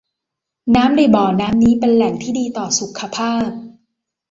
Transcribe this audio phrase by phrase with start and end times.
[0.75, 3.49] น้ำในบ่อน้ำนี้เป็นแหล่งที่ดีต่อสุขภาพ